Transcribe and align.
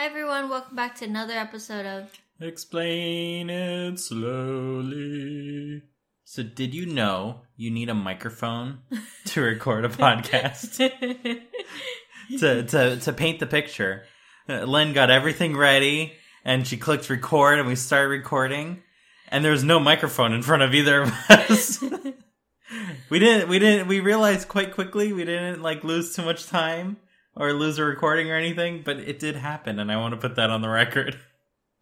Hi 0.00 0.06
everyone, 0.06 0.48
welcome 0.48 0.74
back 0.74 0.94
to 1.00 1.04
another 1.04 1.34
episode 1.34 1.84
of 1.84 2.10
Explain 2.40 3.50
it 3.50 3.98
slowly. 3.98 5.82
So, 6.24 6.42
did 6.42 6.72
you 6.72 6.86
know 6.86 7.42
you 7.54 7.70
need 7.70 7.90
a 7.90 7.94
microphone 7.94 8.78
to 9.26 9.42
record 9.42 9.84
a 9.84 9.90
podcast? 9.90 10.78
to, 12.38 12.62
to, 12.62 12.96
to 12.96 13.12
paint 13.12 13.40
the 13.40 13.46
picture. 13.46 14.04
Uh, 14.48 14.64
Linh 14.64 14.94
got 14.94 15.10
everything 15.10 15.54
ready 15.54 16.14
and 16.46 16.66
she 16.66 16.78
clicked 16.78 17.10
record 17.10 17.58
and 17.58 17.68
we 17.68 17.76
started 17.76 18.08
recording 18.08 18.82
and 19.28 19.44
there 19.44 19.52
was 19.52 19.64
no 19.64 19.78
microphone 19.78 20.32
in 20.32 20.40
front 20.40 20.62
of 20.62 20.72
either 20.72 21.02
of 21.02 21.12
us. 21.28 21.78
we 23.10 23.18
didn't, 23.18 23.50
we 23.50 23.58
didn't, 23.58 23.86
we 23.86 24.00
realized 24.00 24.48
quite 24.48 24.72
quickly 24.72 25.12
we 25.12 25.26
didn't 25.26 25.60
like 25.60 25.84
lose 25.84 26.16
too 26.16 26.22
much 26.22 26.46
time 26.46 26.96
or 27.36 27.52
lose 27.52 27.78
a 27.78 27.84
recording 27.84 28.30
or 28.30 28.36
anything, 28.36 28.82
but 28.84 28.98
it 28.98 29.18
did 29.18 29.36
happen 29.36 29.78
and 29.78 29.90
I 29.90 29.96
want 29.96 30.12
to 30.14 30.20
put 30.20 30.36
that 30.36 30.50
on 30.50 30.62
the 30.62 30.68
record. 30.68 31.18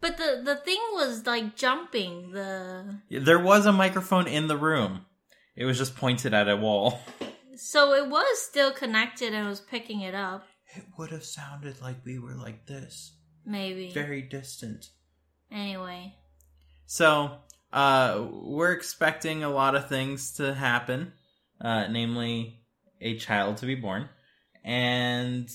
But 0.01 0.15
the 0.15 0.41
the 0.45 0.55
thing 0.55 0.79
was 0.93 1.25
like 1.25 1.57
jumping 1.57 2.31
the 2.31 3.01
There 3.11 3.37
was 3.37 3.65
a 3.65 3.73
microphone 3.73 4.27
in 4.27 4.47
the 4.47 4.55
room. 4.55 5.05
It 5.57 5.65
was 5.65 5.77
just 5.77 5.97
pointed 5.97 6.33
at 6.33 6.47
a 6.47 6.55
wall. 6.55 7.01
so 7.57 7.93
it 7.93 8.07
was 8.07 8.41
still 8.41 8.71
connected 8.71 9.33
and 9.33 9.45
was 9.45 9.59
picking 9.59 9.99
it 9.99 10.15
up. 10.15 10.45
It 10.73 10.85
would 10.97 11.11
have 11.11 11.25
sounded 11.25 11.81
like 11.81 12.05
we 12.05 12.17
were 12.17 12.35
like 12.35 12.65
this, 12.65 13.11
Maybe. 13.45 13.91
very 13.91 14.21
distant. 14.21 14.85
Anyway. 15.51 16.15
So, 16.85 17.39
uh, 17.73 18.25
we're 18.31 18.71
expecting 18.71 19.43
a 19.43 19.49
lot 19.49 19.75
of 19.75 19.89
things 19.89 20.31
to 20.35 20.53
happen, 20.53 21.11
uh, 21.59 21.87
namely 21.87 22.61
a 23.01 23.17
child 23.17 23.57
to 23.57 23.65
be 23.65 23.75
born, 23.75 24.07
and 24.63 25.49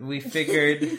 we 0.00 0.20
figured. 0.20 0.82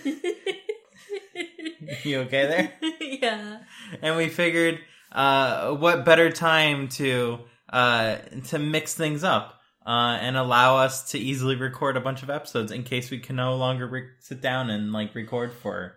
you 2.03 2.19
okay 2.21 2.47
there? 2.47 2.73
yeah. 2.99 3.59
and 4.01 4.17
we 4.17 4.29
figured 4.29 4.79
uh, 5.11 5.71
what 5.75 6.05
better 6.05 6.29
time 6.31 6.87
to 6.89 7.39
uh, 7.69 8.17
to 8.47 8.59
mix 8.59 8.93
things 8.93 9.23
up 9.23 9.59
uh, 9.85 10.17
and 10.19 10.35
allow 10.37 10.77
us 10.77 11.11
to 11.11 11.19
easily 11.19 11.55
record 11.55 11.97
a 11.97 12.01
bunch 12.01 12.23
of 12.23 12.29
episodes 12.29 12.71
in 12.71 12.83
case 12.83 13.11
we 13.11 13.19
can 13.19 13.35
no 13.35 13.55
longer 13.55 13.87
re- 13.87 14.09
sit 14.19 14.41
down 14.41 14.69
and 14.69 14.91
like 14.91 15.13
record 15.15 15.53
for. 15.53 15.95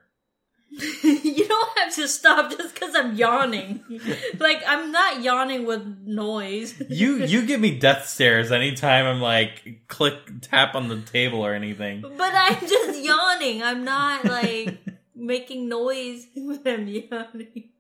you 1.03 1.49
don't 1.49 1.79
have 1.79 1.95
to 1.95 2.07
stop 2.07 2.51
just 2.51 2.75
because 2.75 2.95
I'm 2.95 3.17
yawning. 3.17 3.83
like 4.39 4.63
I'm 4.67 4.93
not 4.93 5.23
yawning 5.23 5.67
with 5.67 5.83
noise. 6.05 6.81
You 6.89 7.17
you 7.25 7.47
give 7.47 7.61
me 7.61 7.79
death 7.79 8.07
stares 8.07 8.53
anytime 8.53 9.07
I'm 9.07 9.21
like 9.21 9.83
click 9.89 10.15
tap 10.43 10.75
on 10.75 10.89
the 10.89 11.01
table 11.01 11.41
or 11.41 11.55
anything. 11.55 12.03
But 12.03 12.33
I'm 12.35 12.61
just 12.61 13.03
yawning. 13.03 13.63
I'm 13.63 13.85
not 13.85 14.25
like 14.27 14.79
making 15.15 15.69
noise 15.69 16.27
when 16.35 16.61
I'm 16.67 16.87
yawning. 16.87 17.71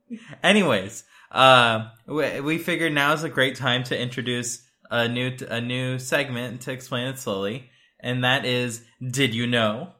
Anyways, 0.43 1.05
uh, 1.31 1.91
we, 2.07 2.41
we 2.41 2.59
figured 2.59 2.95
now 2.95 3.13
is 3.13 3.23
a 3.23 3.29
great 3.29 3.57
time 3.57 3.85
to 3.85 4.01
introduce 4.01 4.67
a 4.91 5.07
new 5.09 5.37
a 5.51 5.61
new 5.61 5.99
segment 5.99 6.63
to 6.63 6.73
explain 6.73 7.09
it 7.09 7.19
slowly, 7.19 7.71
and 8.01 8.25
that 8.25 8.47
is, 8.47 8.83
did 9.07 9.35
you 9.35 9.47
know? 9.47 9.93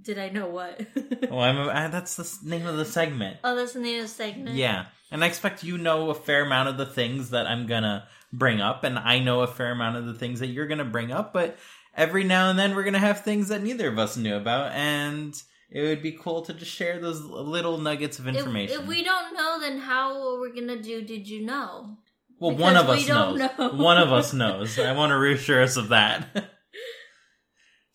Did 0.00 0.18
I 0.18 0.28
know 0.28 0.46
what? 0.48 0.80
Well, 1.30 1.40
I'm, 1.40 1.58
uh, 1.58 1.88
that's 1.88 2.16
the 2.16 2.48
name 2.48 2.66
of 2.66 2.76
the 2.76 2.84
segment. 2.84 3.38
oh, 3.44 3.54
that's 3.54 3.72
the 3.72 3.80
name 3.80 3.96
of 3.96 4.02
the 4.02 4.08
segment. 4.08 4.56
Yeah, 4.56 4.86
and 5.10 5.22
I 5.22 5.26
expect 5.26 5.62
you 5.62 5.76
know 5.76 6.10
a 6.10 6.14
fair 6.14 6.44
amount 6.44 6.68
of 6.68 6.78
the 6.78 6.86
things 6.86 7.30
that 7.30 7.46
I'm 7.46 7.66
gonna 7.66 8.06
bring 8.32 8.60
up, 8.60 8.84
and 8.84 8.98
I 8.98 9.18
know 9.18 9.40
a 9.42 9.46
fair 9.46 9.72
amount 9.72 9.96
of 9.96 10.06
the 10.06 10.14
things 10.14 10.40
that 10.40 10.46
you're 10.46 10.66
gonna 10.66 10.84
bring 10.84 11.12
up. 11.12 11.32
But 11.32 11.58
every 11.94 12.24
now 12.24 12.50
and 12.50 12.58
then, 12.58 12.74
we're 12.74 12.84
gonna 12.84 12.98
have 12.98 13.22
things 13.24 13.48
that 13.48 13.62
neither 13.62 13.88
of 13.88 13.98
us 13.98 14.16
knew 14.16 14.36
about, 14.36 14.72
and 14.72 15.40
it 15.70 15.82
would 15.82 16.02
be 16.02 16.12
cool 16.12 16.42
to 16.42 16.54
just 16.54 16.70
share 16.70 16.98
those 16.98 17.20
little 17.20 17.76
nuggets 17.78 18.18
of 18.18 18.26
information. 18.26 18.80
if 18.80 18.86
we 18.86 19.02
don't 19.02 19.34
know, 19.34 19.58
then 19.60 19.78
how 19.78 20.14
are 20.16 20.40
we 20.40 20.58
gonna 20.58 20.80
do? 20.80 21.02
Did 21.02 21.28
you 21.28 21.44
know? 21.44 21.98
well, 22.38 22.52
because 22.52 22.62
one 22.62 22.76
of 22.76 22.88
us 22.88 23.08
knows. 23.08 23.38
know. 23.58 23.68
One 23.70 23.98
of 23.98 24.12
us 24.12 24.32
knows. 24.32 24.78
I 24.78 24.92
want 24.92 25.10
to 25.10 25.18
reassure 25.18 25.62
us 25.62 25.76
of 25.76 25.88
that. 25.88 26.52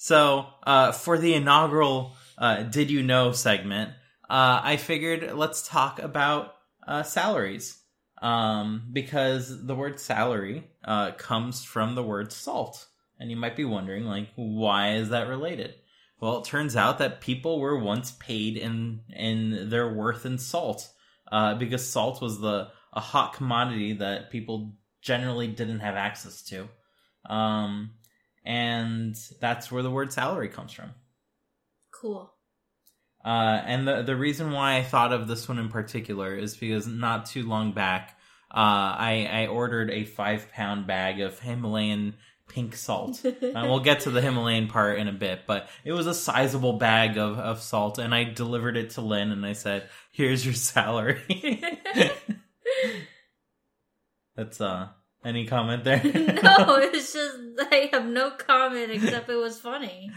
so, 0.04 0.48
uh, 0.64 0.92
for 0.92 1.18
the 1.18 1.34
inaugural 1.34 2.18
uh, 2.38 2.64
"Did 2.64 2.92
You 2.92 3.04
Know" 3.04 3.32
segment, 3.32 3.92
uh, 4.30 4.60
I 4.62 4.76
figured 4.76 5.32
let's 5.32 5.66
talk 5.66 6.00
about 6.00 6.56
uh, 6.86 7.04
salaries. 7.04 7.80
Um, 8.22 8.90
because 8.92 9.66
the 9.66 9.76
word 9.76 9.98
salary 10.02 10.68
uh, 10.84 11.12
comes 11.12 11.64
from 11.64 11.96
the 11.96 12.04
word 12.04 12.34
salt, 12.34 12.86
and 13.18 13.30
you 13.30 13.38
might 13.38 13.56
be 13.56 13.64
wondering, 13.64 14.04
like, 14.04 14.28
why 14.36 14.96
is 14.96 15.08
that 15.10 15.30
related? 15.30 15.74
Well, 16.20 16.40
it 16.40 16.46
turns 16.46 16.76
out 16.76 16.98
that 16.98 17.22
people 17.22 17.62
were 17.62 17.80
once 17.80 18.12
paid 18.12 18.58
in 18.58 19.04
in 19.16 19.70
their 19.70 19.88
worth 19.94 20.26
in 20.26 20.38
salt, 20.38 20.90
uh, 21.32 21.56
because 21.56 21.88
salt 21.88 22.22
was 22.22 22.42
the 22.42 22.68
a 22.92 23.00
hot 23.00 23.36
commodity 23.36 23.94
that 23.94 24.32
people 24.32 24.76
generally 25.02 25.48
didn't 25.48 25.80
have 25.80 25.96
access 25.96 26.42
to, 26.44 26.68
um, 27.26 27.92
and 28.46 29.16
that's 29.40 29.72
where 29.72 29.84
the 29.84 29.92
word 29.92 30.12
salary 30.12 30.50
comes 30.50 30.72
from. 30.72 30.92
Cool. 31.92 32.32
Uh, 33.24 33.62
and 33.66 33.88
the 33.88 34.02
the 34.02 34.16
reason 34.16 34.52
why 34.52 34.78
I 34.78 34.84
thought 34.84 35.14
of 35.14 35.28
this 35.28 35.48
one 35.48 35.60
in 35.60 35.70
particular 35.70 36.36
is 36.36 36.58
because 36.58 36.88
not 36.88 37.26
too 37.26 37.44
long 37.44 37.72
back, 37.72 38.18
uh, 38.52 39.00
I 39.00 39.30
I 39.32 39.48
ordered 39.48 39.90
a 39.90 40.04
five 40.04 40.52
pound 40.52 40.88
bag 40.88 41.22
of 41.22 41.40
Himalayan 41.40 42.16
pink 42.50 42.76
salt. 42.76 43.24
and 43.42 43.70
we'll 43.70 43.80
get 43.80 44.02
to 44.02 44.12
the 44.12 44.22
Himalayan 44.22 44.68
part 44.68 45.00
in 45.00 45.08
a 45.08 45.14
bit, 45.14 45.42
but 45.48 45.70
it 45.86 45.94
was 45.94 46.08
a 46.08 46.14
sizable 46.14 46.74
bag 46.74 47.18
of, 47.18 47.40
of 47.40 47.62
salt, 47.62 47.98
and 47.98 48.14
I 48.14 48.26
delivered 48.26 48.78
it 48.78 48.92
to 48.92 49.02
Linh, 49.02 49.32
and 49.32 49.46
I 49.46 49.54
said, 49.54 49.90
"Here's 50.12 50.46
your 50.46 50.56
salary." 50.56 51.22
That's 54.36 54.60
uh, 54.60 54.90
any 55.26 55.46
comment 55.46 55.84
there? 55.84 56.02
no, 56.04 56.76
it's 56.78 57.14
just 57.14 57.38
I 57.72 57.90
have 57.94 58.06
no 58.06 58.32
comment 58.32 58.92
except 58.92 59.30
it 59.30 59.36
was 59.36 59.60
funny. 59.60 60.10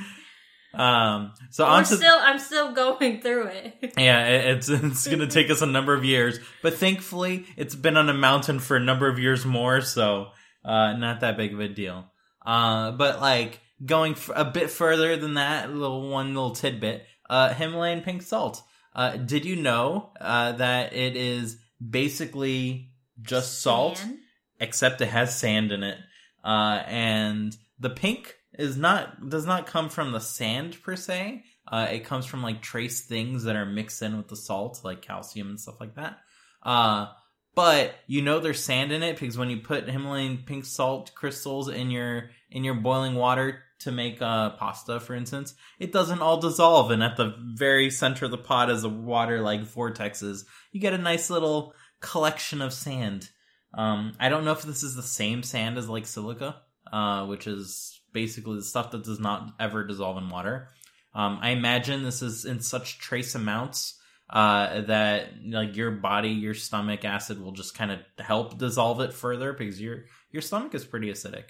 Um, 0.74 1.32
so 1.50 1.64
on 1.64 1.84
still, 1.86 2.16
I'm 2.20 2.38
still 2.38 2.72
going 2.72 3.22
through 3.22 3.46
it. 3.46 3.94
Yeah, 3.96 4.26
it- 4.26 4.56
it's 4.56 4.68
it's 4.68 5.06
going 5.06 5.20
to 5.26 5.26
take 5.26 5.50
us 5.50 5.62
a 5.62 5.66
number 5.66 5.94
of 5.94 6.04
years, 6.04 6.38
but 6.62 6.74
thankfully 6.74 7.46
it's 7.56 7.74
been 7.74 7.96
on 7.96 8.08
a 8.10 8.14
mountain 8.14 8.58
for 8.58 8.76
a 8.76 8.80
number 8.80 9.08
of 9.08 9.18
years 9.18 9.46
more, 9.46 9.80
so 9.80 10.28
uh, 10.64 10.92
not 10.94 11.20
that 11.20 11.36
big 11.38 11.54
of 11.54 11.60
a 11.60 11.68
deal. 11.68 12.10
Uh, 12.44 12.90
but 12.92 13.20
like 13.20 13.60
going 13.84 14.12
f- 14.12 14.30
a 14.34 14.44
bit 14.44 14.68
further 14.70 15.16
than 15.16 15.34
that, 15.34 15.72
little 15.72 16.10
one 16.10 16.34
little 16.34 16.50
tidbit: 16.54 17.06
uh, 17.30 17.54
Himalayan 17.54 18.02
pink 18.02 18.20
salt. 18.22 18.62
Uh, 18.94 19.16
did 19.16 19.44
you 19.46 19.56
know 19.56 20.10
uh, 20.20 20.52
that 20.52 20.92
it 20.94 21.16
is 21.16 21.58
basically 22.06 22.90
just 23.22 23.60
salt, 23.62 23.98
Sand? 23.98 24.18
Except 24.60 25.00
it 25.00 25.08
has 25.08 25.38
sand 25.38 25.72
in 25.72 25.82
it, 25.82 25.98
uh, 26.44 26.82
and 26.86 27.56
the 27.78 27.90
pink 27.90 28.36
is 28.58 28.76
not 28.76 29.28
does 29.28 29.46
not 29.46 29.66
come 29.66 29.88
from 29.88 30.12
the 30.12 30.20
sand 30.20 30.82
per 30.82 30.96
se. 30.96 31.44
Uh, 31.68 31.88
it 31.90 32.04
comes 32.04 32.26
from 32.26 32.42
like 32.42 32.62
trace 32.62 33.06
things 33.06 33.44
that 33.44 33.56
are 33.56 33.66
mixed 33.66 34.00
in 34.02 34.16
with 34.16 34.28
the 34.28 34.36
salt, 34.36 34.80
like 34.84 35.02
calcium 35.02 35.48
and 35.48 35.60
stuff 35.60 35.80
like 35.80 35.94
that. 35.96 36.18
Uh, 36.62 37.08
but 37.54 37.94
you 38.06 38.22
know 38.22 38.38
there's 38.38 38.62
sand 38.62 38.92
in 38.92 39.02
it 39.02 39.18
because 39.18 39.38
when 39.38 39.50
you 39.50 39.58
put 39.58 39.88
Himalayan 39.88 40.44
pink 40.46 40.64
salt 40.64 41.12
crystals 41.14 41.68
in 41.68 41.90
your 41.90 42.30
in 42.50 42.64
your 42.64 42.74
boiling 42.74 43.14
water 43.14 43.62
to 43.80 43.92
make 43.92 44.22
uh, 44.22 44.50
pasta, 44.50 45.00
for 45.00 45.14
instance, 45.14 45.54
it 45.78 45.92
doesn't 45.92 46.20
all 46.20 46.40
dissolve, 46.40 46.90
and 46.90 47.02
at 47.02 47.16
the 47.16 47.34
very 47.54 47.90
center 47.90 48.26
of 48.26 48.30
the 48.30 48.38
pot, 48.38 48.70
as 48.70 48.82
the 48.82 48.88
water 48.88 49.40
like 49.40 49.62
vortexes, 49.62 50.44
you 50.72 50.80
get 50.80 50.94
a 50.94 50.98
nice 50.98 51.30
little 51.30 51.74
collection 52.00 52.62
of 52.62 52.72
sand. 52.72 53.30
Um, 53.76 54.14
I 54.18 54.30
don't 54.30 54.44
know 54.44 54.52
if 54.52 54.62
this 54.62 54.82
is 54.82 54.96
the 54.96 55.02
same 55.02 55.42
sand 55.42 55.76
as 55.76 55.88
like 55.88 56.06
silica, 56.06 56.56
uh, 56.90 57.26
which 57.26 57.46
is 57.46 58.00
basically 58.12 58.56
the 58.56 58.64
stuff 58.64 58.90
that 58.92 59.04
does 59.04 59.20
not 59.20 59.52
ever 59.60 59.84
dissolve 59.84 60.16
in 60.16 60.30
water. 60.30 60.68
Um, 61.14 61.38
I 61.40 61.50
imagine 61.50 62.02
this 62.02 62.22
is 62.22 62.44
in 62.46 62.60
such 62.60 62.98
trace 62.98 63.34
amounts 63.34 63.98
uh, 64.30 64.80
that 64.82 65.30
like 65.46 65.76
your 65.76 65.90
body, 65.90 66.30
your 66.30 66.54
stomach 66.54 67.04
acid 67.04 67.40
will 67.40 67.52
just 67.52 67.76
kind 67.76 67.92
of 67.92 68.00
help 68.18 68.58
dissolve 68.58 69.00
it 69.00 69.12
further 69.12 69.52
because 69.52 69.80
your 69.80 70.04
your 70.32 70.42
stomach 70.42 70.74
is 70.74 70.84
pretty 70.84 71.10
acidic. 71.10 71.44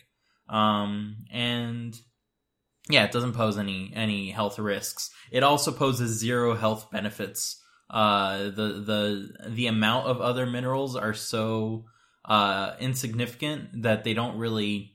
Um, 0.49 1.25
and 1.33 1.99
yeah, 2.89 3.05
it 3.05 3.13
doesn't 3.13 3.33
pose 3.33 3.59
any 3.59 3.93
any 3.95 4.31
health 4.31 4.59
risks. 4.59 5.11
It 5.31 5.43
also 5.43 5.73
poses 5.73 6.19
zero 6.19 6.55
health 6.55 6.91
benefits. 6.91 7.63
Uh, 7.89 8.45
the 8.45 8.83
the 8.85 9.49
the 9.49 9.67
amount 9.69 10.07
of 10.07 10.21
other 10.21 10.47
minerals 10.47 10.97
are 10.97 11.15
so 11.15 11.87
uh, 12.27 12.75
insignificant 12.81 13.83
that 13.83 14.05
they 14.05 14.15
don't 14.15 14.39
really 14.39 14.93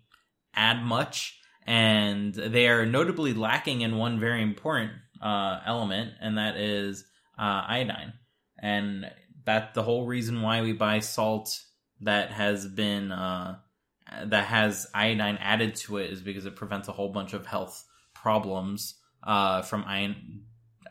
add 0.54 0.84
much, 0.84 1.40
and 1.66 2.34
they 2.34 2.68
are 2.68 2.86
notably 2.86 3.34
lacking 3.34 3.82
in 3.82 3.98
one 3.98 4.20
very 4.20 4.42
important 4.42 4.92
uh, 5.22 5.60
element, 5.66 6.12
and 6.20 6.38
that 6.38 6.58
is 6.58 7.06
uh, 7.40 7.64
iodine. 7.68 8.14
And 8.60 9.10
that 9.46 9.74
the 9.74 9.84
whole 9.84 10.06
reason 10.06 10.42
why 10.42 10.62
we 10.62 10.74
buy 10.74 11.00
salt 11.00 11.62
that 12.02 12.32
has 12.32 12.68
been 12.68 13.12
uh, 13.12 13.58
that 14.26 14.46
has 14.46 14.88
iodine 14.94 15.38
added 15.38 15.76
to 15.76 15.98
it 15.98 16.12
is 16.12 16.22
because 16.22 16.46
it 16.46 16.56
prevents 16.56 16.88
a 16.88 16.92
whole 16.92 17.10
bunch 17.10 17.34
of 17.34 17.46
health 17.46 17.86
problems 18.14 18.96
uh, 19.24 19.62
from 19.62 19.86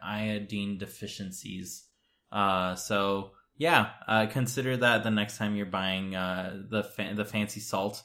iodine 0.02 0.78
deficiencies. 0.78 1.84
Uh, 2.32 2.74
so 2.74 3.32
yeah, 3.60 3.90
uh, 4.08 4.26
consider 4.26 4.74
that 4.78 5.04
the 5.04 5.10
next 5.10 5.36
time 5.36 5.54
you're 5.54 5.66
buying 5.66 6.16
uh, 6.16 6.62
the 6.70 6.82
fa- 6.82 7.12
the 7.14 7.26
fancy 7.26 7.60
salt. 7.60 8.02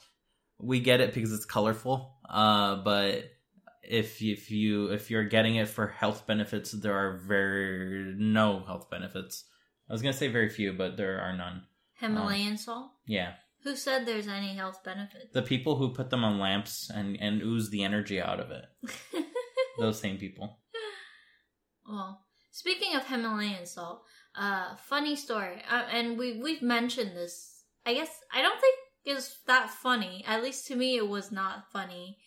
We 0.60 0.80
get 0.80 1.00
it 1.00 1.14
because 1.14 1.32
it's 1.32 1.46
colorful, 1.46 2.12
uh, 2.28 2.76
but 2.84 3.24
if 3.82 4.20
if 4.22 4.50
you 4.50 4.88
if 4.92 5.10
you're 5.10 5.24
getting 5.24 5.56
it 5.56 5.68
for 5.68 5.86
health 5.86 6.26
benefits, 6.26 6.72
there 6.72 6.94
are 6.94 7.16
very 7.16 8.14
no 8.18 8.60
health 8.66 8.90
benefits. 8.90 9.44
I 9.88 9.94
was 9.94 10.02
gonna 10.02 10.12
say 10.12 10.28
very 10.28 10.50
few, 10.50 10.74
but 10.74 10.96
there 10.98 11.20
are 11.20 11.34
none. 11.34 11.62
Himalayan 11.94 12.58
salt. 12.58 12.90
Yeah, 13.06 13.32
Who 13.64 13.76
said 13.76 14.04
there's 14.04 14.28
any 14.28 14.54
health 14.54 14.84
benefits? 14.84 15.32
the 15.32 15.40
people 15.42 15.76
who 15.76 15.94
put 15.94 16.10
them 16.10 16.22
on 16.24 16.38
lamps 16.38 16.90
and 16.94 17.16
and 17.18 17.40
ooze 17.42 17.70
the 17.70 17.82
energy 17.84 18.20
out 18.20 18.40
of 18.40 18.50
it, 18.50 18.64
those 19.78 19.98
same 20.00 20.18
people. 20.18 20.58
well, 21.88 22.24
speaking 22.50 22.94
of 22.96 23.06
Himalayan 23.06 23.66
salt, 23.66 24.02
uh, 24.38 24.76
funny 24.76 25.16
story, 25.16 25.62
uh, 25.70 25.84
and 25.90 26.18
we 26.18 26.40
we've 26.40 26.62
mentioned 26.62 27.16
this. 27.16 27.64
I 27.84 27.94
guess 27.94 28.10
I 28.32 28.42
don't 28.42 28.60
think 28.60 28.76
it's 29.04 29.38
that 29.46 29.70
funny. 29.70 30.24
At 30.26 30.42
least 30.42 30.66
to 30.68 30.76
me, 30.76 30.96
it 30.96 31.08
was 31.08 31.30
not 31.32 31.70
funny 31.72 32.18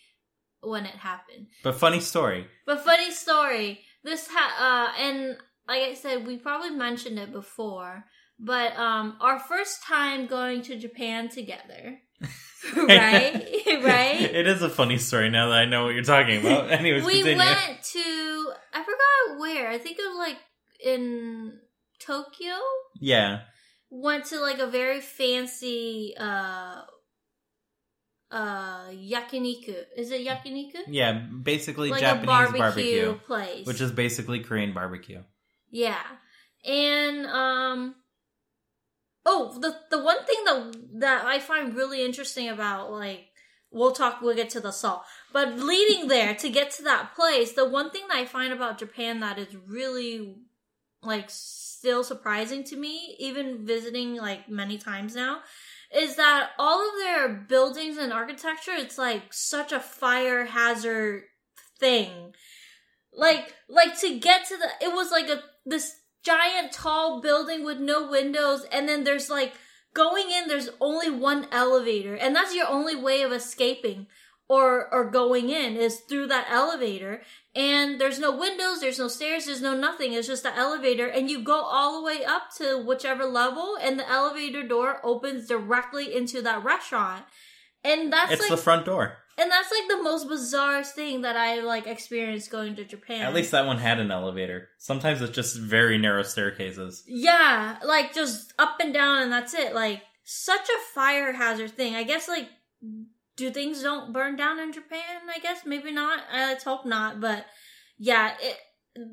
when 0.62 0.86
it 0.86 0.96
happened. 0.96 1.48
But 1.64 1.76
funny 1.76 2.00
story. 2.00 2.48
But 2.66 2.84
funny 2.84 3.12
story. 3.12 3.82
This 4.04 4.28
ha- 4.32 4.92
uh, 4.96 5.02
and 5.02 5.38
like 5.68 5.84
I 5.84 5.94
said, 5.94 6.26
we 6.26 6.38
probably 6.38 6.72
mentioned 6.72 7.20
it 7.20 7.32
before. 7.32 8.06
But 8.40 8.76
um, 8.78 9.18
our 9.20 9.38
first 9.38 9.84
time 9.84 10.26
going 10.28 10.62
to 10.64 10.78
Japan 10.78 11.28
together, 11.28 12.00
right? 12.76 13.34
right? 13.84 14.22
It 14.22 14.48
is 14.48 14.62
a 14.62 14.70
funny 14.70 14.98
story 14.98 15.30
now 15.30 15.50
that 15.50 15.58
I 15.60 15.66
know 15.66 15.86
what 15.86 15.94
you're 15.94 16.04
talking 16.04 16.40
about. 16.40 16.72
Anyways, 16.72 17.04
we 17.04 17.22
continue. 17.22 17.38
went 17.38 17.84
to 17.84 18.54
I 18.74 18.84
forgot 18.84 19.40
where. 19.40 19.70
I 19.70 19.78
think 19.78 20.00
it 20.00 20.08
was 20.08 20.18
like 20.18 20.38
in 20.84 21.60
Tokyo. 22.00 22.56
Yeah, 23.00 23.42
Went 23.92 24.26
to 24.26 24.40
like 24.40 24.60
a 24.60 24.68
very 24.68 25.02
fancy 25.02 26.14
uh 26.20 26.82
uh 28.32 28.90
yakiniku. 28.92 29.76
Is 29.98 30.12
it 30.12 30.26
yakiniku? 30.26 30.82
yeah. 30.88 31.14
Basically, 31.44 31.90
Like 31.90 32.02
Japanese 32.02 32.28
barbecue, 32.28 32.60
barbecue, 32.60 33.14
place. 33.26 33.66
which 33.66 33.82
is 33.82 33.92
basically 33.92 34.40
Korean 34.42 34.74
barbecue. 34.74 35.24
Yeah. 35.72 36.04
And 36.66 37.26
um 37.26 37.96
Oh, 39.26 39.58
the 39.60 39.76
the 39.92 40.02
one 40.04 40.24
thing 40.26 40.44
that 40.46 40.76
that 41.00 41.26
I 41.26 41.40
find 41.40 41.76
really 41.76 42.04
interesting 42.06 42.48
about 42.50 42.92
like 42.92 43.26
we'll 43.72 43.92
talk 43.92 44.22
we'll 44.22 44.36
get 44.36 44.50
to 44.52 44.60
the 44.60 44.72
salt. 44.72 45.04
But 45.34 45.58
leading 45.60 46.08
there 46.08 46.34
to 46.36 46.50
get 46.50 46.72
to 46.72 46.84
that 46.84 47.16
place, 47.16 47.54
the 47.54 47.68
one 47.68 47.90
thing 47.92 48.08
that 48.08 48.18
I 48.18 48.26
find 48.26 48.54
about 48.54 48.78
Japan 48.80 49.20
that 49.20 49.38
is 49.38 49.56
really 49.68 50.36
like 51.04 51.30
still 51.30 52.04
surprising 52.04 52.64
to 52.66 52.76
me, 52.76 53.16
even 53.20 53.66
visiting 53.66 54.16
like 54.16 54.50
many 54.50 54.78
times 54.78 55.16
now, 55.16 55.40
is 55.96 56.16
that 56.16 56.50
all 56.60 56.82
of 56.82 56.96
their 56.98 57.30
buildings 57.30 57.98
and 57.98 58.14
architecture 58.14 58.74
it's 58.74 58.98
like 58.98 59.32
such 59.32 59.72
a 59.72 59.80
fire 59.80 60.46
hazard 60.46 61.24
thing. 61.80 62.34
Like 63.14 63.54
like 63.68 64.00
to 64.02 64.20
get 64.20 64.46
to 64.48 64.58
the 64.58 64.86
it 64.86 64.94
was 64.94 65.12
like 65.12 65.30
a 65.30 65.42
this 65.66 65.96
giant 66.24 66.72
tall 66.72 67.22
building 67.22 67.64
with 67.64 67.80
no 67.80 68.10
windows 68.10 68.66
and 68.72 68.88
then 68.88 69.04
there's 69.04 69.30
like 69.30 69.54
going 69.94 70.30
in 70.30 70.48
there's 70.48 70.70
only 70.80 71.10
one 71.10 71.48
elevator 71.52 72.14
and 72.14 72.36
that's 72.36 72.54
your 72.54 72.68
only 72.68 72.96
way 72.96 73.22
of 73.22 73.32
escaping 73.32 74.06
or 74.50 74.92
or 74.94 75.10
going 75.10 75.50
in 75.50 75.78
is 75.78 76.00
through 76.02 76.28
that 76.28 76.48
elevator 76.50 77.22
and 77.56 78.02
there's 78.02 78.20
no 78.20 78.36
windows 78.36 78.82
there's 78.82 79.00
no 79.00 79.08
stairs 79.08 79.46
there's 79.46 79.62
no 79.62 79.78
nothing 79.78 80.12
it's 80.12 80.28
just 80.28 80.44
the 80.44 80.58
elevator 80.58 81.08
and 81.08 81.30
you 81.30 81.42
go 81.42 81.62
all 81.62 82.00
the 82.00 82.06
way 82.06 82.26
up 82.26 82.54
to 82.58 82.84
whichever 82.84 83.26
level 83.26 83.78
and 83.82 83.98
the 83.98 84.10
elevator 84.10 84.68
door 84.68 85.00
opens 85.04 85.48
directly 85.48 86.14
into 86.14 86.42
that 86.42 86.64
restaurant 86.64 87.24
and 87.84 88.12
that's 88.12 88.32
it's 88.32 88.42
like 88.42 88.50
the 88.50 88.58
front 88.58 88.86
door. 88.86 89.18
and 89.38 89.50
that's 89.50 89.72
like 89.72 89.88
the 89.88 90.04
most 90.04 90.28
bizarre 90.28 90.84
thing 90.84 91.22
that 91.22 91.38
I 91.38 91.62
like 91.62 91.88
experienced 91.88 92.52
going 92.52 92.76
to 92.76 92.84
Japan. 92.84 93.22
At 93.22 93.34
least 93.34 93.52
that 93.52 93.66
one 93.66 93.78
had 93.78 94.00
an 94.00 94.12
elevator. 94.12 94.70
Sometimes 94.78 95.22
it's 95.22 95.36
just 95.36 95.58
very 95.58 95.98
narrow 95.98 96.24
staircases. 96.24 97.04
yeah, 97.08 97.78
like 97.86 98.14
just 98.14 98.54
up 98.60 98.78
and 98.82 98.94
down, 98.94 99.24
and 99.24 99.32
that's 99.32 99.54
it. 99.54 99.74
Like 99.74 100.02
such 100.26 100.68
a 100.68 100.94
fire 100.94 101.32
hazard 101.32 101.72
thing. 101.72 101.96
I 101.96 102.04
guess 102.04 102.28
like 102.28 102.50
do 103.40 103.50
things 103.50 103.82
don't 103.82 104.14
burn 104.14 104.36
down 104.36 104.60
in 104.60 104.72
Japan? 104.72 105.22
I 105.34 105.40
guess 105.40 105.66
maybe 105.66 105.92
not. 105.92 106.20
Uh, 106.32 106.38
Let's 106.38 106.64
hope 106.64 106.86
not. 106.86 107.20
But 107.20 107.46
yeah, 107.98 108.34
it 108.40 108.58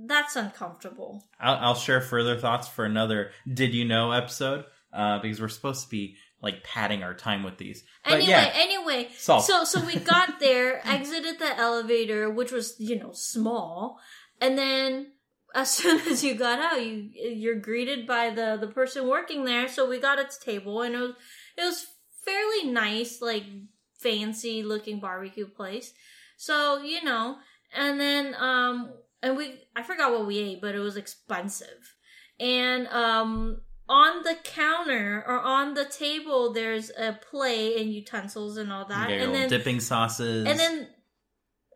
that's 0.07 0.37
uncomfortable. 0.37 1.25
I'll, 1.41 1.57
I'll 1.57 1.75
share 1.75 2.01
further 2.01 2.37
thoughts 2.37 2.69
for 2.69 2.85
another 2.85 3.31
"Did 3.51 3.75
you 3.75 3.85
know" 3.85 4.13
episode 4.13 4.65
uh, 4.93 5.21
because 5.21 5.41
we're 5.41 5.49
supposed 5.49 5.85
to 5.85 5.89
be 5.89 6.17
like 6.43 6.65
padding 6.65 7.03
our 7.03 7.15
time 7.15 7.43
with 7.43 7.57
these. 7.57 7.85
But 8.05 8.15
Anyway, 8.15 8.31
yeah, 8.31 8.51
anyway, 8.55 9.09
salt. 9.17 9.45
So 9.45 9.65
so 9.65 9.85
we 9.85 9.97
got 9.97 10.41
there, 10.41 10.81
exited 10.87 11.39
the 11.39 11.57
elevator, 11.57 12.31
which 12.31 12.53
was 12.53 12.75
you 12.79 12.99
know 12.99 13.13
small, 13.13 13.99
and 14.41 14.59
then 14.59 15.13
as 15.55 15.71
soon 15.75 16.01
as 16.09 16.25
you 16.25 16.35
got 16.35 16.59
out, 16.59 16.85
you 16.85 17.11
you're 17.15 17.61
greeted 17.61 18.07
by 18.07 18.31
the 18.31 18.57
the 18.61 18.69
person 18.69 19.09
working 19.09 19.45
there. 19.45 19.69
So 19.69 19.89
we 19.89 19.99
got 19.99 20.19
its 20.19 20.37
table, 20.39 20.83
and 20.83 20.95
it 20.95 20.99
was 20.99 21.15
it 21.57 21.63
was 21.63 21.87
fairly 22.25 22.71
nice, 22.71 23.21
like 23.23 23.45
fancy 24.07 24.63
looking 24.63 25.01
barbecue 25.01 25.47
place. 25.49 25.93
So 26.37 26.83
you 26.83 27.03
know, 27.05 27.37
and 27.75 28.01
then 28.01 28.35
um 28.39 28.93
and 29.23 29.37
we 29.37 29.55
I 29.75 29.83
forgot 29.83 30.13
what 30.13 30.27
we 30.27 30.39
ate, 30.39 30.61
but 30.61 30.75
it 30.75 30.81
was 30.81 30.97
expensive, 30.97 31.95
and 32.39 32.87
um 32.89 33.61
on 33.89 34.23
the 34.25 34.37
counter 34.43 35.23
or 35.27 35.39
on 35.41 35.75
the 35.75 35.85
table 35.85 36.53
there's 36.53 36.91
a 36.91 37.13
plate 37.31 37.81
and 37.81 37.93
utensils 37.95 38.57
and 38.57 38.73
all 38.73 38.85
that 38.85 39.09
Yeah, 39.11 39.23
and 39.23 39.33
then 39.35 39.49
dipping 39.49 39.79
sauces. 39.79 40.45
and 40.45 40.59
then 40.59 40.89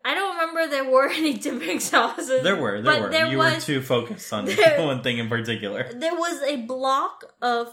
i 0.03 0.13
don't 0.13 0.35
remember 0.35 0.67
there 0.67 0.83
were 0.91 1.07
any 1.21 1.35
dipping 1.35 1.79
sauces 1.79 2.43
there 2.43 2.57
were, 2.57 2.81
there 2.81 2.91
but 2.93 3.01
were. 3.03 3.09
there 3.11 3.27
you 3.27 3.37
was 3.37 3.53
were 3.55 3.61
too 3.61 3.81
focused 3.81 4.33
on 4.33 4.43
there- 4.59 4.83
one 4.91 5.01
thing 5.01 5.19
in 5.19 5.29
particular. 5.29 5.89
there 5.95 6.13
was 6.15 6.41
a 6.41 6.57
block 6.57 7.23
of 7.41 7.69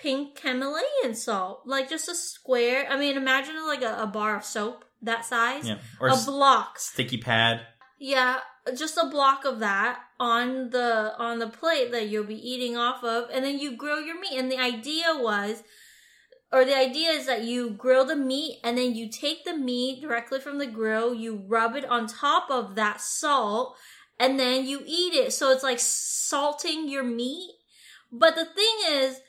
pink 0.00 0.38
himalayan 0.38 1.12
salt 1.14 1.62
like 1.66 1.88
just 1.90 2.08
a 2.08 2.14
square 2.14 2.86
i 2.88 2.96
mean 2.96 3.16
imagine 3.16 3.54
like 3.66 3.82
a, 3.82 4.02
a 4.02 4.06
bar 4.06 4.36
of 4.36 4.44
soap 4.44 4.84
that 5.02 5.24
size 5.24 5.66
Yeah, 5.66 5.78
or 6.00 6.08
a 6.08 6.12
s- 6.12 6.26
block 6.26 6.78
sticky 6.78 7.18
pad. 7.18 7.60
Yeah, 8.00 8.38
just 8.76 8.96
a 8.96 9.08
block 9.08 9.44
of 9.44 9.58
that 9.60 9.98
on 10.20 10.70
the 10.70 11.14
on 11.18 11.38
the 11.40 11.48
plate 11.48 11.90
that 11.92 12.08
you'll 12.08 12.24
be 12.36 12.48
eating 12.52 12.76
off 12.76 13.02
of, 13.04 13.28
and 13.32 13.44
then 13.44 13.58
you 13.58 13.76
grill 13.76 14.00
your 14.00 14.18
meat. 14.20 14.36
And 14.38 14.50
the 14.50 14.58
idea 14.58 15.06
was, 15.16 15.62
or 16.52 16.64
the 16.64 16.76
idea 16.76 17.10
is 17.10 17.26
that 17.26 17.42
you 17.42 17.70
grill 17.70 18.04
the 18.04 18.16
meat, 18.16 18.58
and 18.64 18.76
then 18.78 18.94
you 18.94 19.08
take 19.08 19.44
the 19.44 19.56
meat 19.56 20.00
directly 20.00 20.40
from 20.40 20.58
the 20.58 20.66
grill, 20.66 21.12
you 21.14 21.42
rub 21.46 21.74
it 21.76 21.84
on 21.84 22.06
top 22.06 22.50
of 22.50 22.74
that 22.76 23.00
salt, 23.00 23.76
and 24.18 24.38
then 24.38 24.64
you 24.66 24.82
eat 24.84 25.14
it. 25.14 25.32
So 25.32 25.50
it's 25.50 25.62
like 25.64 25.80
salting 25.80 26.88
your 26.88 27.04
meat. 27.04 27.50
But 28.12 28.34
the 28.36 28.44
thing 28.44 28.76
is, 28.88 29.20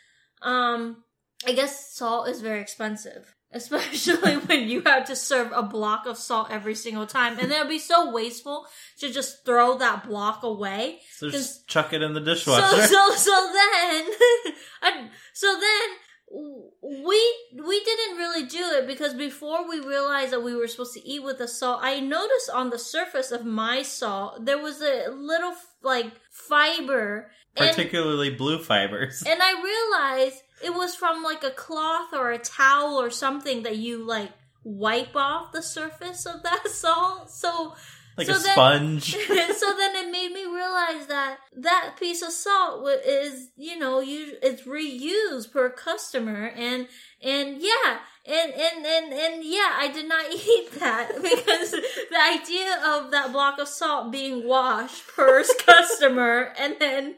um, 0.41 1.03
I 1.45 1.53
guess 1.53 1.93
salt 1.95 2.27
is 2.29 2.41
very 2.41 2.61
expensive. 2.61 3.35
Especially 3.51 4.33
when 4.37 4.67
you 4.69 4.81
have 4.85 5.05
to 5.05 5.15
serve 5.15 5.51
a 5.55 5.63
block 5.63 6.05
of 6.05 6.17
salt 6.19 6.51
every 6.51 6.75
single 6.75 7.07
time. 7.07 7.33
And 7.39 7.49
then 7.49 7.61
it'd 7.61 7.67
be 7.67 7.79
so 7.79 8.11
wasteful 8.11 8.67
to 8.99 9.11
just 9.11 9.43
throw 9.43 9.75
that 9.79 10.07
block 10.07 10.43
away. 10.43 10.99
So 11.17 11.31
just 11.31 11.67
chuck 11.67 11.91
it 11.91 12.03
in 12.03 12.13
the 12.13 12.19
So, 12.19 12.25
dishwasher. 12.25 12.85
so, 12.85 13.09
so 13.15 13.31
then, 13.51 14.05
I, 14.83 15.09
so 15.33 15.47
then, 15.59 15.89
we, 16.31 17.35
we 17.53 17.83
didn't 17.83 18.17
really 18.17 18.45
do 18.45 18.63
it 18.77 18.87
because 18.87 19.13
before 19.13 19.67
we 19.67 19.79
realized 19.79 20.31
that 20.31 20.43
we 20.43 20.55
were 20.55 20.67
supposed 20.67 20.93
to 20.93 21.07
eat 21.07 21.23
with 21.23 21.39
the 21.39 21.47
salt, 21.47 21.79
I 21.81 21.99
noticed 21.99 22.49
on 22.53 22.69
the 22.69 22.79
surface 22.79 23.31
of 23.31 23.45
my 23.45 23.81
salt, 23.81 24.45
there 24.45 24.61
was 24.61 24.81
a 24.81 25.09
little, 25.09 25.53
like, 25.81 26.11
fiber. 26.29 27.31
And, 27.57 27.69
Particularly 27.69 28.29
blue 28.29 28.59
fibers. 28.59 29.23
and 29.27 29.41
I 29.41 29.53
realized 29.53 30.43
it 30.63 30.73
was 30.73 30.95
from 30.95 31.23
like 31.23 31.43
a 31.43 31.51
cloth 31.51 32.13
or 32.13 32.31
a 32.31 32.37
towel 32.37 33.01
or 33.01 33.09
something 33.09 33.63
that 33.63 33.77
you 33.77 34.05
like 34.05 34.31
wipe 34.63 35.15
off 35.15 35.51
the 35.51 35.61
surface 35.61 36.25
of 36.25 36.43
that 36.43 36.67
salt. 36.67 37.31
So 37.31 37.75
like 38.19 38.27
so 38.27 38.35
a 38.35 38.39
then- 38.39 38.51
sponge. 38.51 39.15
so 39.15 39.73
then 39.77 39.95
it 39.95 40.11
made 40.11 40.31
me 40.31 40.45
realize 40.45 41.07
that 41.07 41.37
that 41.55 41.95
piece 41.99 42.21
of 42.21 42.31
salt 42.31 42.87
is 43.05 43.49
you 43.55 43.79
know 43.79 43.99
you 44.01 44.33
it's 44.43 44.63
reused 44.63 45.51
per 45.51 45.69
customer 45.69 46.51
and 46.55 46.87
and 47.23 47.61
yeah 47.61 47.99
and 48.25 48.51
and 48.51 48.85
and 48.85 49.13
and 49.13 49.43
yeah 49.43 49.75
i 49.77 49.89
did 49.93 50.07
not 50.07 50.25
eat 50.31 50.71
that 50.79 51.09
because 51.21 51.71
the 51.71 52.21
idea 52.21 52.79
of 52.85 53.11
that 53.11 53.31
block 53.31 53.57
of 53.57 53.67
salt 53.67 54.11
being 54.11 54.45
washed 54.47 55.07
per 55.07 55.43
customer 55.65 56.53
and 56.59 56.75
then 56.79 57.15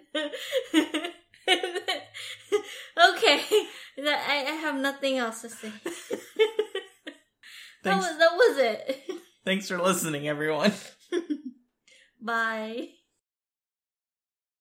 okay 3.09 3.41
I, 3.99 4.45
I 4.47 4.55
have 4.61 4.75
nothing 4.79 5.17
else 5.17 5.41
to 5.41 5.49
say. 5.49 5.71
That 7.83 7.97
was 7.97 8.17
that 8.17 8.33
was 8.33 8.57
it 8.57 9.01
thanks 9.45 9.67
for 9.67 9.77
listening, 9.77 10.27
everyone. 10.27 10.73
bye 12.21 12.89